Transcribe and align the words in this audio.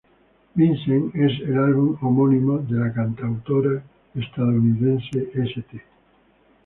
Vincent 0.55 1.13
es 1.13 1.39
el 1.47 1.55
álbum 1.59 1.95
homónimo 2.01 2.57
de 2.57 2.75
la 2.75 2.91
cantautora 2.91 3.83
estadounidense 4.15 5.29
St. 5.35 5.83